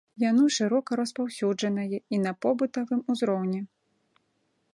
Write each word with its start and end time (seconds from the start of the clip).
Яно 0.29 0.45
шырока 0.55 0.97
распаўсюджанае 1.01 1.97
і 2.17 2.21
на 2.25 2.31
побытавым 2.47 3.01
узроўні. 3.17 3.61